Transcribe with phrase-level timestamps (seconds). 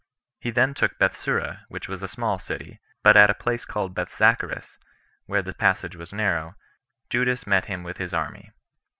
[0.39, 4.79] He then took Bethsura, which was a small city; but at a place called Bethzacharis,
[5.27, 6.55] where the passage was narrow,
[7.11, 8.51] Judas met him with his army.